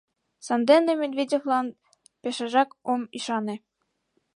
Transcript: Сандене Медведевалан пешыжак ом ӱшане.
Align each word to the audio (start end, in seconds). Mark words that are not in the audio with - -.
Сандене 0.45 0.93
Медведевалан 1.01 1.67
пешыжак 2.21 2.69
ом 2.91 3.01
ӱшане. 3.17 3.55